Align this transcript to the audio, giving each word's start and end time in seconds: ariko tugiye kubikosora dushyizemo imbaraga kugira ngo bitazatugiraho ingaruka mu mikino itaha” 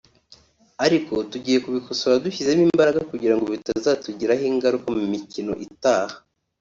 ariko 0.85 1.13
tugiye 1.31 1.57
kubikosora 1.65 2.21
dushyizemo 2.25 2.63
imbaraga 2.69 3.01
kugira 3.11 3.35
ngo 3.35 3.45
bitazatugiraho 3.53 4.43
ingaruka 4.51 4.87
mu 4.97 5.03
mikino 5.13 5.53
itaha” 5.67 6.15